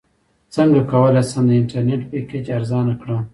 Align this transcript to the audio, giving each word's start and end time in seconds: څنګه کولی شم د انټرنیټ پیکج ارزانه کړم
څنګه 0.55 0.81
کولی 0.91 1.21
شم 1.29 1.43
د 1.47 1.51
انټرنیټ 1.59 2.01
پیکج 2.11 2.45
ارزانه 2.57 2.93
کړم 3.01 3.23